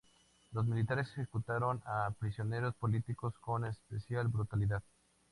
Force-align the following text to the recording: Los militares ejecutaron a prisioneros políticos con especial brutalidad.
Los 0.53 0.65
militares 0.65 1.09
ejecutaron 1.11 1.79
a 1.85 2.09
prisioneros 2.17 2.73
políticos 2.73 3.37
con 3.37 3.65
especial 3.65 4.29
brutalidad. 4.29 4.81